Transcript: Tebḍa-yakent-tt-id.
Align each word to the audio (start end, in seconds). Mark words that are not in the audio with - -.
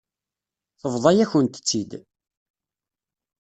Tebḍa-yakent-tt-id. 0.79 1.91